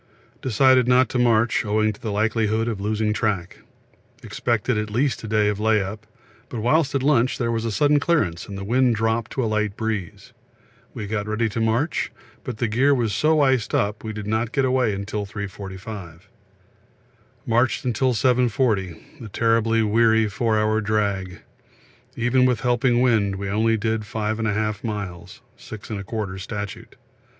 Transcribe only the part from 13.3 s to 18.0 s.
iced up we did not get away till 3.45. Marched